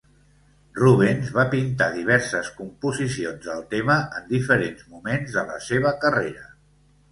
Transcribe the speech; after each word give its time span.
Rubens 0.77 1.27
va 1.35 1.43
pintar 1.51 1.89
diverses 1.97 2.49
composicions 2.63 3.45
del 3.51 3.63
tema 3.75 3.99
en 4.21 4.27
diferents 4.33 4.91
moments 4.97 5.39
de 5.39 5.47
la 5.53 5.63
seva 5.71 5.95
carrera. 6.09 6.53